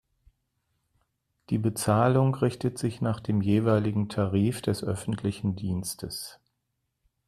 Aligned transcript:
Die 1.51 1.59
Bezahlung 1.59 2.33
richtet 2.33 2.79
sich 2.79 3.01
nach 3.01 3.19
dem 3.19 3.39
jeweiligen 3.43 4.09
Tarif 4.09 4.63
des 4.63 4.83
öffentlichen 4.83 5.55
Dienstes. 5.55 6.39